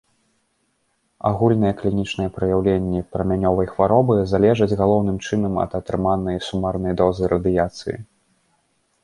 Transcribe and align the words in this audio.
Агульныя 1.29 1.73
клінічныя 1.81 2.29
праяўленні 2.37 2.99
прамянёвай 3.17 3.67
хваробы 3.75 4.17
залежаць 4.33 4.69
галоўным 4.81 5.17
чынам 5.27 5.53
ад 5.67 5.71
атрыманай 5.83 6.43
сумарнай 6.49 6.93
дозы 7.05 7.23
радыяцыі. 7.37 7.97